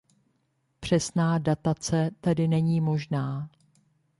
Přesná 0.79 1.37
datace 1.39 2.09
tedy 2.21 2.47
není 2.47 2.81
možná. 2.81 3.49